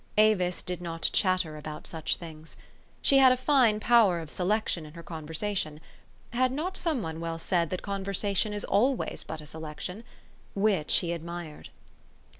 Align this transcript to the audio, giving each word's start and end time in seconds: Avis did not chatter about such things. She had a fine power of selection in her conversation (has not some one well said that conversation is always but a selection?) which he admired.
Avis 0.17 0.63
did 0.63 0.81
not 0.81 1.11
chatter 1.13 1.57
about 1.57 1.85
such 1.85 2.15
things. 2.15 2.57
She 3.03 3.19
had 3.19 3.31
a 3.31 3.37
fine 3.37 3.79
power 3.79 4.19
of 4.19 4.31
selection 4.31 4.83
in 4.83 4.93
her 4.95 5.03
conversation 5.03 5.79
(has 6.33 6.49
not 6.49 6.75
some 6.75 7.03
one 7.03 7.19
well 7.19 7.37
said 7.37 7.69
that 7.69 7.83
conversation 7.83 8.51
is 8.51 8.65
always 8.65 9.23
but 9.23 9.41
a 9.41 9.45
selection?) 9.45 10.03
which 10.55 10.97
he 11.01 11.13
admired. 11.13 11.69